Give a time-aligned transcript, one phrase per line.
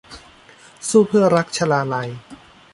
[0.89, 2.09] สู้เพื่อรัก- ชลาลัย